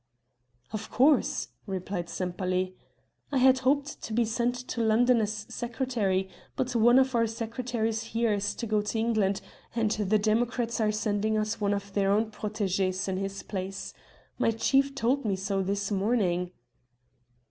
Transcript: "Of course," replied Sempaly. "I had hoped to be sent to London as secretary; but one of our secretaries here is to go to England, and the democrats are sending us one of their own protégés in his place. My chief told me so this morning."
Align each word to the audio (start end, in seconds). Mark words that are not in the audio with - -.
"Of 0.73 0.89
course," 0.89 1.49
replied 1.67 2.09
Sempaly. 2.09 2.75
"I 3.31 3.37
had 3.37 3.59
hoped 3.59 4.01
to 4.01 4.13
be 4.13 4.25
sent 4.25 4.55
to 4.69 4.81
London 4.81 5.21
as 5.21 5.45
secretary; 5.47 6.27
but 6.55 6.75
one 6.75 6.97
of 6.97 7.13
our 7.13 7.27
secretaries 7.27 8.01
here 8.05 8.33
is 8.33 8.55
to 8.55 8.65
go 8.65 8.81
to 8.81 8.97
England, 8.97 9.41
and 9.75 9.91
the 9.91 10.17
democrats 10.17 10.81
are 10.81 10.91
sending 10.91 11.37
us 11.37 11.61
one 11.61 11.75
of 11.75 11.93
their 11.93 12.11
own 12.11 12.31
protégés 12.31 13.07
in 13.07 13.17
his 13.17 13.43
place. 13.43 13.93
My 14.39 14.49
chief 14.49 14.95
told 14.95 15.23
me 15.23 15.35
so 15.35 15.61
this 15.61 15.91
morning." 15.91 16.49